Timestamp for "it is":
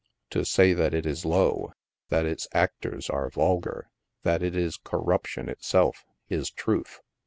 0.95-1.25, 4.41-4.77